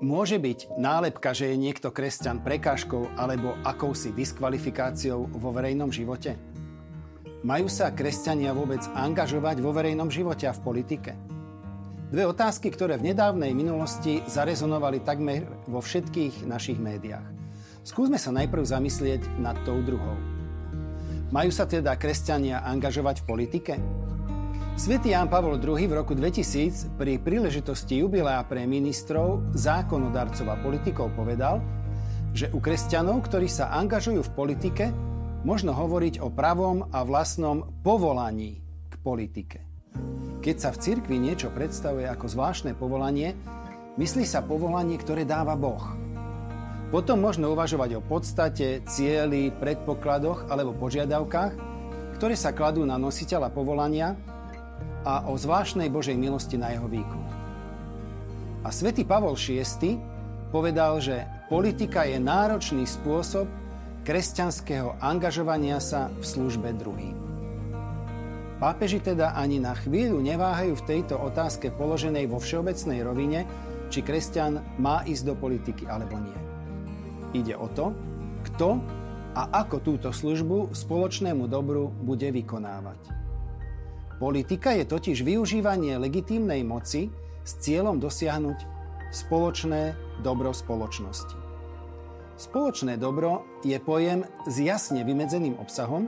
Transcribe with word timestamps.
Môže 0.00 0.40
byť 0.40 0.80
nálepka, 0.80 1.36
že 1.36 1.52
je 1.52 1.60
niekto 1.60 1.92
kresťan 1.92 2.40
prekážkou 2.40 3.20
alebo 3.20 3.52
akousi 3.60 4.16
diskvalifikáciou 4.16 5.28
vo 5.28 5.52
verejnom 5.52 5.92
živote? 5.92 6.40
Majú 7.44 7.68
sa 7.68 7.92
kresťania 7.92 8.56
vôbec 8.56 8.80
angažovať 8.96 9.60
vo 9.60 9.76
verejnom 9.76 10.08
živote 10.08 10.48
a 10.48 10.56
v 10.56 10.64
politike? 10.64 11.12
Dve 12.08 12.24
otázky, 12.24 12.72
ktoré 12.72 12.96
v 12.96 13.12
nedávnej 13.12 13.52
minulosti 13.52 14.24
zarezonovali 14.24 15.04
takmer 15.04 15.44
vo 15.68 15.84
všetkých 15.84 16.48
našich 16.48 16.80
médiách. 16.80 17.28
Skúsme 17.84 18.16
sa 18.16 18.32
najprv 18.32 18.64
zamyslieť 18.64 19.36
nad 19.36 19.60
tou 19.68 19.84
druhou. 19.84 20.16
Majú 21.28 21.52
sa 21.52 21.68
teda 21.68 21.92
kresťania 22.00 22.64
angažovať 22.64 23.20
v 23.20 23.28
politike? 23.28 23.74
Svetý 24.80 25.12
Ján 25.12 25.28
Pavol 25.28 25.60
II 25.60 25.76
v 25.76 25.92
roku 25.92 26.16
2000 26.16 26.96
pri 26.96 27.20
príležitosti 27.20 28.00
jubilea 28.00 28.40
pre 28.48 28.64
ministrov, 28.64 29.52
zákonodarcov 29.52 30.48
a 30.48 30.56
politikov 30.56 31.12
povedal, 31.12 31.60
že 32.32 32.48
u 32.48 32.64
kresťanov, 32.64 33.20
ktorí 33.28 33.44
sa 33.44 33.76
angažujú 33.76 34.24
v 34.24 34.32
politike, 34.32 34.88
možno 35.44 35.76
hovoriť 35.76 36.24
o 36.24 36.32
pravom 36.32 36.88
a 36.96 37.04
vlastnom 37.04 37.76
povolaní 37.84 38.64
k 38.88 38.94
politike. 39.04 39.60
Keď 40.40 40.56
sa 40.56 40.72
v 40.72 40.80
cirkvi 40.80 41.20
niečo 41.20 41.52
predstavuje 41.52 42.08
ako 42.08 42.32
zvláštne 42.32 42.72
povolanie, 42.72 43.36
myslí 44.00 44.24
sa 44.24 44.40
povolanie, 44.40 44.96
ktoré 44.96 45.28
dáva 45.28 45.60
Boh. 45.60 45.92
Potom 46.88 47.20
možno 47.20 47.52
uvažovať 47.52 48.00
o 48.00 48.02
podstate, 48.08 48.80
cieli, 48.88 49.52
predpokladoch 49.52 50.48
alebo 50.48 50.72
požiadavkách, 50.72 51.68
ktoré 52.16 52.32
sa 52.32 52.56
kladú 52.56 52.88
na 52.88 52.96
nositeľa 52.96 53.52
povolania 53.52 54.29
a 55.04 55.24
o 55.28 55.36
zvláštnej 55.36 55.88
Božej 55.88 56.16
milosti 56.16 56.60
na 56.60 56.72
jeho 56.72 56.88
výkon. 56.88 57.24
A 58.60 58.68
svätý 58.68 59.08
Pavol 59.08 59.40
VI 59.40 59.96
povedal, 60.52 61.00
že 61.00 61.24
politika 61.48 62.04
je 62.04 62.20
náročný 62.20 62.84
spôsob 62.84 63.48
kresťanského 64.04 65.00
angažovania 65.00 65.80
sa 65.80 66.12
v 66.12 66.24
službe 66.24 66.76
druhým. 66.76 67.16
Pápeži 68.60 69.00
teda 69.00 69.32
ani 69.32 69.56
na 69.56 69.72
chvíľu 69.72 70.20
neváhajú 70.20 70.76
v 70.76 70.86
tejto 70.86 71.16
otázke 71.16 71.72
položenej 71.72 72.28
vo 72.28 72.36
všeobecnej 72.36 73.00
rovine, 73.00 73.48
či 73.88 74.04
kresťan 74.04 74.60
má 74.76 75.00
ísť 75.08 75.32
do 75.32 75.34
politiky 75.34 75.88
alebo 75.88 76.20
nie. 76.20 76.36
Ide 77.32 77.56
o 77.56 77.72
to, 77.72 77.96
kto 78.44 78.76
a 79.32 79.64
ako 79.64 79.80
túto 79.80 80.08
službu 80.12 80.76
spoločnému 80.76 81.48
dobru 81.48 81.88
bude 81.88 82.28
vykonávať. 82.28 83.00
Politika 84.20 84.76
je 84.76 84.84
totiž 84.84 85.24
využívanie 85.24 85.96
legitímnej 85.96 86.60
moci 86.60 87.08
s 87.40 87.56
cieľom 87.56 87.96
dosiahnuť 87.96 88.58
spoločné 89.08 89.96
dobro 90.20 90.52
spoločnosti. 90.52 91.40
Spoločné 92.36 93.00
dobro 93.00 93.48
je 93.64 93.80
pojem 93.80 94.28
s 94.44 94.60
jasne 94.60 95.08
vymedzeným 95.08 95.56
obsahom, 95.56 96.04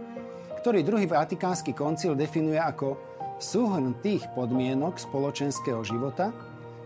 ktorý 0.60 0.84
druhý 0.84 1.08
Vatikánsky 1.08 1.72
koncil 1.72 2.12
definuje 2.12 2.60
ako 2.60 3.00
súhrn 3.40 3.96
tých 4.04 4.28
podmienok 4.36 5.00
spoločenského 5.00 5.80
života, 5.80 6.36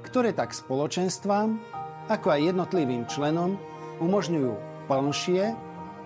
ktoré 0.07 0.31
tak 0.31 0.55
spoločenstvám, 0.55 1.59
ako 2.07 2.27
aj 2.39 2.55
jednotlivým 2.55 3.03
členom 3.11 3.59
umožňujú 3.99 4.87
plnšie 4.87 5.43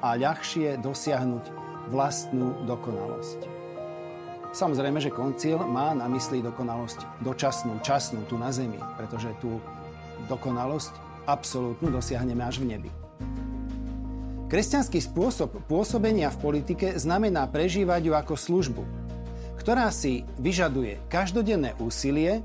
a 0.00 0.08
ľahšie 0.16 0.80
dosiahnuť 0.80 1.44
vlastnú 1.92 2.64
dokonalosť. 2.64 3.59
Samozrejme, 4.50 4.98
že 4.98 5.14
koncil 5.14 5.62
má 5.62 5.94
na 5.94 6.10
mysli 6.10 6.42
dokonalosť 6.42 7.22
dočasnú, 7.22 7.78
časnú 7.86 8.26
tu 8.26 8.34
na 8.34 8.50
zemi, 8.50 8.82
pretože 8.98 9.30
tú 9.38 9.62
dokonalosť 10.26 10.90
absolútnu 11.30 11.94
dosiahneme 11.94 12.42
až 12.42 12.58
v 12.58 12.74
nebi. 12.74 12.90
Kresťanský 14.50 14.98
spôsob 14.98 15.62
pôsobenia 15.70 16.26
v 16.34 16.42
politike 16.42 16.98
znamená 16.98 17.46
prežívať 17.46 18.10
ju 18.10 18.12
ako 18.18 18.34
službu, 18.34 18.82
ktorá 19.62 19.94
si 19.94 20.26
vyžaduje 20.42 20.98
každodenné 21.06 21.78
úsilie, 21.78 22.42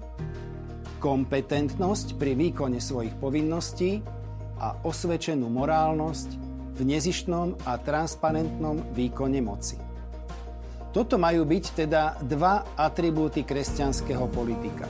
kompetentnosť 1.01 2.21
pri 2.21 2.38
výkone 2.38 2.77
svojich 2.77 3.17
povinností 3.17 4.05
a 4.61 4.77
osvedčenú 4.85 5.49
morálnosť 5.49 6.29
v 6.77 6.81
nezištnom 6.85 7.57
a 7.65 7.81
transparentnom 7.81 8.94
výkone 8.94 9.41
moci. 9.41 9.84
Toto 10.95 11.19
majú 11.19 11.44
byť 11.44 11.66
teda 11.75 12.23
dva 12.23 12.63
atribúty 12.79 13.44
kresťanského 13.44 14.31
politika. 14.31 14.88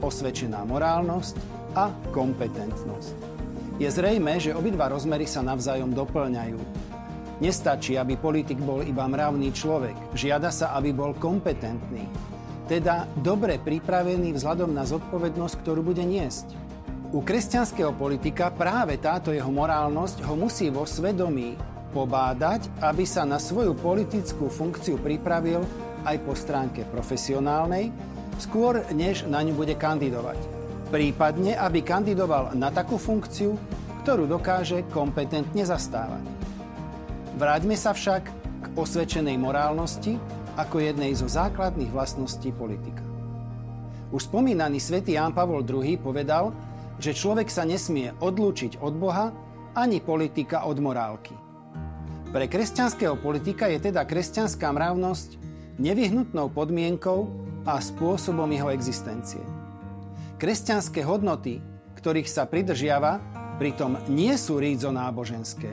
Osvedčená 0.00 0.64
morálnosť 0.64 1.36
a 1.76 1.92
kompetentnosť. 2.16 3.12
Je 3.76 3.92
zrejme, 3.92 4.40
že 4.40 4.56
obidva 4.56 4.88
rozmery 4.88 5.28
sa 5.28 5.44
navzájom 5.44 5.92
doplňajú. 5.92 6.56
Nestačí, 7.44 8.00
aby 8.00 8.16
politik 8.16 8.56
bol 8.56 8.80
iba 8.80 9.04
mravný 9.04 9.52
človek. 9.52 10.16
Žiada 10.16 10.48
sa, 10.48 10.72
aby 10.80 10.96
bol 10.96 11.12
kompetentný. 11.12 12.08
Teda 12.64 13.04
dobre 13.20 13.60
pripravený 13.60 14.32
vzhľadom 14.32 14.72
na 14.72 14.88
zodpovednosť, 14.88 15.54
ktorú 15.60 15.92
bude 15.92 16.08
niesť. 16.08 16.56
U 17.12 17.20
kresťanského 17.20 17.92
politika 18.00 18.48
práve 18.48 18.96
táto 18.96 19.28
jeho 19.36 19.52
morálnosť 19.52 20.24
ho 20.24 20.40
musí 20.40 20.72
vo 20.72 20.88
svedomí 20.88 21.76
pobádať, 21.98 22.70
aby 22.78 23.02
sa 23.02 23.26
na 23.26 23.42
svoju 23.42 23.74
politickú 23.74 24.46
funkciu 24.46 25.02
pripravil 25.02 25.66
aj 26.06 26.16
po 26.22 26.38
stránke 26.38 26.86
profesionálnej, 26.86 27.90
skôr 28.38 28.86
než 28.94 29.26
na 29.26 29.42
ňu 29.42 29.58
bude 29.58 29.74
kandidovať. 29.74 30.38
Prípadne, 30.94 31.58
aby 31.58 31.82
kandidoval 31.82 32.54
na 32.54 32.70
takú 32.70 33.02
funkciu, 33.02 33.58
ktorú 34.06 34.30
dokáže 34.30 34.86
kompetentne 34.94 35.66
zastávať. 35.66 36.22
Vráťme 37.34 37.74
sa 37.74 37.90
však 37.90 38.22
k 38.62 38.66
osvedčenej 38.78 39.34
morálnosti 39.34 40.22
ako 40.54 40.78
jednej 40.78 41.18
zo 41.18 41.26
základných 41.26 41.90
vlastností 41.90 42.54
politika. 42.54 43.02
Už 44.14 44.30
spomínaný 44.30 44.78
svätý 44.78 45.18
Ján 45.18 45.34
Pavol 45.34 45.66
II 45.66 45.98
povedal, 45.98 46.54
že 47.02 47.10
človek 47.12 47.50
sa 47.50 47.66
nesmie 47.66 48.14
odlúčiť 48.22 48.80
od 48.80 48.94
Boha 48.96 49.34
ani 49.76 50.00
politika 50.00 50.64
od 50.64 50.78
morálky– 50.80 51.36
pre 52.28 52.44
kresťanského 52.44 53.16
politika 53.16 53.72
je 53.72 53.88
teda 53.88 54.04
kresťanská 54.04 54.68
mravnosť 54.68 55.40
nevyhnutnou 55.80 56.52
podmienkou 56.52 57.24
a 57.64 57.80
spôsobom 57.80 58.48
jeho 58.52 58.68
existencie. 58.68 59.40
Kresťanské 60.36 61.02
hodnoty, 61.02 61.64
ktorých 61.96 62.28
sa 62.28 62.44
pridržiava, 62.44 63.18
pritom 63.56 63.96
nie 64.12 64.36
sú 64.36 64.60
rídzo 64.60 64.92
náboženské, 64.92 65.72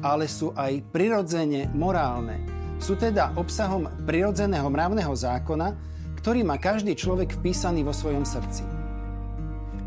ale 0.00 0.24
sú 0.24 0.56
aj 0.56 0.82
prirodzene 0.88 1.68
morálne. 1.76 2.42
Sú 2.80 2.96
teda 2.96 3.36
obsahom 3.36 3.86
prirodzeného 4.08 4.66
mravného 4.72 5.12
zákona, 5.12 5.76
ktorý 6.16 6.48
má 6.48 6.56
každý 6.56 6.96
človek 6.96 7.36
vpísaný 7.38 7.84
vo 7.84 7.92
svojom 7.92 8.24
srdci. 8.24 8.64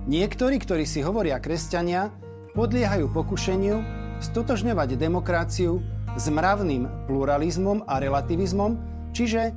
Niektorí, 0.05 0.61
ktorí 0.61 0.85
si 0.85 1.01
hovoria 1.01 1.41
kresťania, 1.41 2.13
podliehajú 2.53 3.09
pokušeniu 3.09 3.81
stotožňovať 4.21 4.95
demokraciu 4.95 5.81
s 6.13 6.25
mravným 6.29 7.09
pluralizmom 7.09 7.85
a 7.89 7.97
relativizmom, 7.97 8.77
čiže 9.13 9.53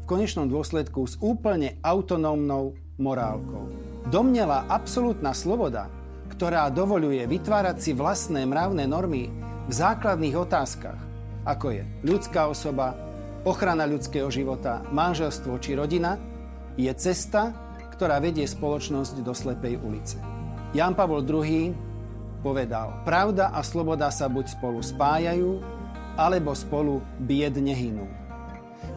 v 0.00 0.04
konečnom 0.08 0.48
dôsledku 0.48 1.04
s 1.04 1.20
úplne 1.20 1.76
autonómnou 1.84 2.76
morálkou. 2.96 3.68
Domnela 4.08 4.64
absolútna 4.68 5.36
sloboda, 5.36 5.92
ktorá 6.32 6.72
dovoluje 6.72 7.20
vytvárať 7.28 7.76
si 7.78 7.92
vlastné 7.92 8.48
mravné 8.48 8.88
normy 8.88 9.28
v 9.68 9.72
základných 9.72 10.36
otázkach, 10.40 11.00
ako 11.44 11.66
je 11.76 11.82
ľudská 12.00 12.48
osoba, 12.48 12.96
ochrana 13.44 13.84
ľudského 13.84 14.28
života, 14.32 14.84
manželstvo 14.88 15.60
či 15.60 15.76
rodina, 15.76 16.16
je 16.80 16.92
cesta, 16.96 17.52
ktorá 17.92 18.16
vedie 18.20 18.48
spoločnosť 18.48 19.20
do 19.20 19.36
slepej 19.36 19.76
ulice. 19.84 20.16
Jan 20.72 20.96
Pavol 20.96 21.20
II 21.28 21.76
povedal, 22.40 23.04
pravda 23.04 23.52
a 23.52 23.60
sloboda 23.60 24.08
sa 24.08 24.32
buď 24.32 24.56
spolu 24.56 24.80
spájajú, 24.80 25.79
alebo 26.16 26.54
spolu 26.54 27.02
biedne 27.22 27.74
hynú. 27.74 28.06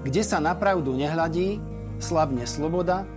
Kde 0.03 0.23
sa 0.23 0.39
napravdu 0.39 0.95
nehľadí, 0.95 1.59
slabne 1.99 2.43
sloboda 2.47 3.07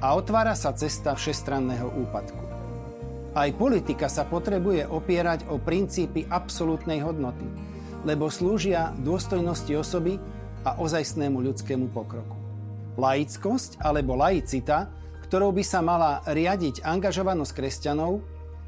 a 0.00 0.12
otvára 0.16 0.52
sa 0.52 0.76
cesta 0.76 1.16
všestranného 1.16 1.88
úpadku. 2.04 2.42
Aj 3.34 3.50
politika 3.50 4.06
sa 4.06 4.22
potrebuje 4.22 4.86
opierať 4.86 5.50
o 5.50 5.58
princípy 5.58 6.22
absolútnej 6.30 7.02
hodnoty, 7.02 7.46
lebo 8.06 8.30
slúžia 8.30 8.94
dôstojnosti 9.02 9.74
osoby 9.74 10.22
a 10.62 10.78
ozajstnému 10.78 11.42
ľudskému 11.42 11.90
pokroku. 11.90 12.36
Laickosť 12.94 13.82
alebo 13.82 14.14
laicita, 14.14 14.86
ktorou 15.26 15.50
by 15.50 15.64
sa 15.66 15.82
mala 15.82 16.22
riadiť 16.30 16.86
angažovanosť 16.86 17.52
kresťanov, 17.58 18.22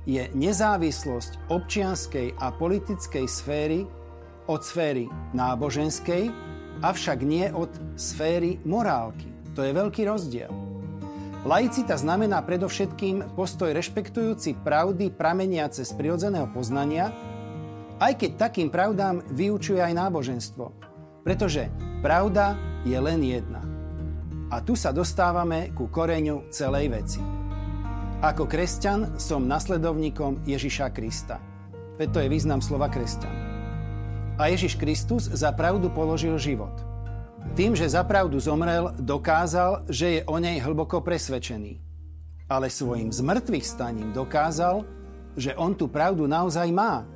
je 0.07 0.27
nezávislosť 0.35 1.51
občianskej 1.51 2.39
a 2.39 2.51
politickej 2.51 3.27
sféry 3.27 3.87
od 4.47 4.63
sféry 4.63 5.11
náboženskej, 5.35 6.31
avšak 6.83 7.19
nie 7.23 7.51
od 7.51 7.71
sféry 7.99 8.63
morálky. 8.63 9.27
To 9.55 9.65
je 9.65 9.73
veľký 9.73 10.03
rozdiel. 10.07 10.53
Laicita 11.47 11.95
znamená 11.95 12.43
predovšetkým 12.43 13.39
postoj 13.39 13.71
rešpektujúci 13.71 14.59
pravdy 14.67 15.15
prameniace 15.15 15.87
z 15.87 15.93
prirodzeného 15.95 16.51
poznania, 16.51 17.15
aj 18.03 18.19
keď 18.19 18.51
takým 18.51 18.69
pravdám 18.69 19.23
vyučuje 19.31 19.79
aj 19.79 19.95
náboženstvo. 19.95 20.75
Pretože 21.23 21.71
pravda 22.03 22.59
je 22.83 22.99
len 22.99 23.23
jedna. 23.23 23.63
A 24.51 24.59
tu 24.63 24.75
sa 24.75 24.91
dostávame 24.91 25.71
ku 25.75 25.87
koreňu 25.87 26.51
celej 26.51 26.91
veci. 26.91 27.23
Ako 28.27 28.51
kresťan 28.51 29.15
som 29.19 29.47
nasledovníkom 29.47 30.43
Ježiša 30.47 30.91
Krista. 30.91 31.39
Veď 31.95 32.09
to 32.11 32.19
je 32.27 32.29
význam 32.31 32.59
slova 32.59 32.91
kresťan. 32.91 33.56
A 34.37 34.53
Ježiš 34.53 34.77
Kristus 34.77 35.33
za 35.33 35.49
pravdu 35.53 35.89
položil 35.89 36.37
život– 36.37 36.77
tým, 37.57 37.73
že 37.73 37.89
za 37.89 38.03
pravdu 38.03 38.37
zomrel, 38.37 38.93
dokázal, 39.01 39.87
že 39.87 40.19
je 40.19 40.21
o 40.27 40.37
nej 40.37 40.59
hlboko 40.59 41.01
presvedčený. 41.01 41.79
Ale 42.51 42.69
svojim 42.69 43.09
zmrtvých 43.09 43.65
staním 43.65 44.11
dokázal, 44.11 44.83
že 45.39 45.57
on 45.57 45.73
tú 45.73 45.87
pravdu 45.87 46.29
naozaj 46.29 46.69
má. 46.69 47.09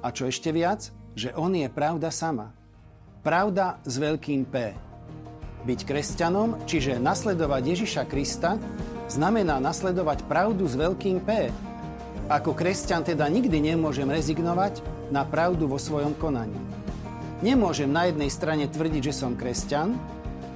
A 0.00 0.08
čo 0.08 0.24
ešte 0.24 0.48
viac, 0.48 0.88
že 1.12 1.32
on 1.34 1.52
je 1.52 1.66
pravda 1.68 2.08
sama. 2.08 2.56
Pravda 3.20 3.82
s 3.82 4.00
veľkým 4.00 4.48
P. 4.48 4.72
Byť 5.66 5.80
kresťanom, 5.82 6.62
čiže 6.64 7.02
nasledovať 7.02 7.62
Ježiša 7.74 8.02
Krista, 8.06 8.54
znamená 9.10 9.58
nasledovať 9.58 10.24
pravdu 10.24 10.64
s 10.64 10.78
veľkým 10.78 11.20
P. 11.20 11.52
Ako 12.26 12.56
kresťan 12.58 13.06
teda 13.06 13.28
nikdy 13.30 13.62
nemôžem 13.62 14.10
rezignovať 14.10 14.82
na 15.14 15.22
pravdu 15.22 15.70
vo 15.70 15.78
svojom 15.78 16.16
konaní. 16.18 16.58
Nemôžem 17.44 17.86
na 17.86 18.08
jednej 18.08 18.32
strane 18.32 18.64
tvrdiť, 18.66 19.12
že 19.12 19.14
som 19.14 19.36
kresťan 19.36 19.94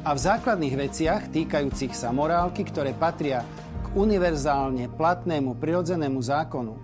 a 0.01 0.17
v 0.17 0.19
základných 0.19 0.75
veciach 0.75 1.23
týkajúcich 1.29 1.93
sa 1.93 2.09
morálky, 2.11 2.65
ktoré 2.65 2.97
patria 2.97 3.45
k 3.85 3.87
univerzálne 3.93 4.89
platnému 4.97 5.61
prirodzenému 5.61 6.19
zákonu 6.25 6.75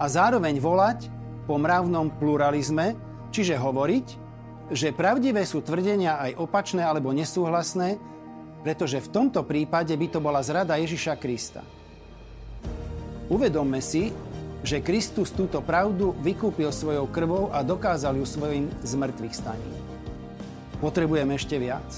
a 0.00 0.04
zároveň 0.08 0.56
volať 0.56 1.12
po 1.44 1.60
mravnom 1.60 2.08
pluralizme, 2.16 2.96
čiže 3.28 3.60
hovoriť, 3.60 4.06
že 4.72 4.96
pravdivé 4.96 5.44
sú 5.44 5.60
tvrdenia 5.60 6.16
aj 6.16 6.40
opačné 6.40 6.80
alebo 6.80 7.12
nesúhlasné, 7.12 8.00
pretože 8.64 9.04
v 9.04 9.10
tomto 9.12 9.44
prípade 9.44 9.92
by 9.92 10.06
to 10.08 10.18
bola 10.22 10.40
zrada 10.40 10.80
Ježiša 10.80 11.20
Krista. 11.20 11.60
Uvedomme 13.32 13.80
si, 13.80 14.12
že 14.60 14.84
Kristus 14.84 15.32
túto 15.32 15.64
pravdu 15.64 16.12
vykúpil 16.20 16.68
svojou 16.68 17.08
krvou 17.08 17.48
a 17.48 17.64
dokázal 17.64 18.20
ju 18.20 18.28
svojim 18.28 18.68
zmrtvých 18.84 19.32
staním. 19.32 19.72
Potrebujeme 20.84 21.32
ešte 21.40 21.56
viac? 21.56 21.88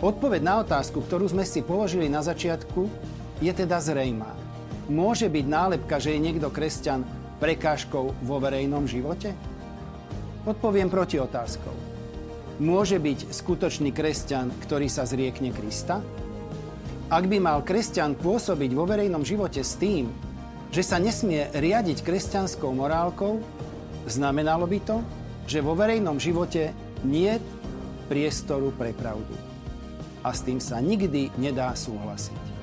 Odpoveď 0.00 0.40
na 0.40 0.64
otázku, 0.64 1.04
ktorú 1.04 1.28
sme 1.28 1.44
si 1.44 1.60
položili 1.60 2.08
na 2.08 2.24
začiatku, 2.24 2.88
je 3.44 3.52
teda 3.52 3.76
zrejmá. 3.84 4.32
Môže 4.88 5.28
byť 5.28 5.44
nálepka, 5.44 6.00
že 6.00 6.16
je 6.16 6.24
niekto 6.24 6.48
kresťan 6.48 7.04
prekážkou 7.36 8.16
vo 8.16 8.36
verejnom 8.40 8.88
živote? 8.88 9.36
Odpoviem 10.48 10.88
proti 10.88 11.20
otázkou. 11.20 11.76
Môže 12.64 12.96
byť 12.96 13.28
skutočný 13.28 13.92
kresťan, 13.92 14.48
ktorý 14.64 14.88
sa 14.88 15.04
zriekne 15.04 15.52
Krista? 15.52 16.00
Ak 17.12 17.28
by 17.28 17.36
mal 17.44 17.60
kresťan 17.60 18.16
pôsobiť 18.16 18.70
vo 18.72 18.88
verejnom 18.88 19.20
živote 19.20 19.60
s 19.60 19.76
tým, 19.76 20.08
že 20.70 20.82
sa 20.82 20.96
nesmie 20.98 21.50
riadiť 21.52 22.02
kresťanskou 22.02 22.70
morálkou, 22.74 23.42
znamenalo 24.06 24.66
by 24.66 24.78
to, 24.82 24.98
že 25.46 25.62
vo 25.62 25.78
verejnom 25.78 26.18
živote 26.18 26.74
nie 27.06 27.38
priestoru 28.10 28.74
pre 28.74 28.94
pravdu. 28.94 29.34
A 30.26 30.34
s 30.34 30.42
tým 30.42 30.58
sa 30.58 30.82
nikdy 30.82 31.30
nedá 31.38 31.70
súhlasiť. 31.74 32.55